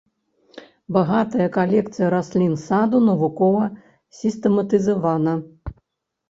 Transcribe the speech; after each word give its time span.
Багатая 0.95 1.49
калекцыя 1.57 2.07
раслін 2.15 2.55
саду 2.63 3.03
навукова 3.09 3.69
сістэматызавана. 4.23 5.37